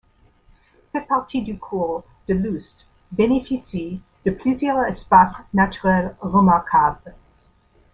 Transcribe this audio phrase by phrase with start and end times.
[0.87, 7.13] Cette partie du cours de l'Oust bénéficie de plusieurs espaces naturels remarquables.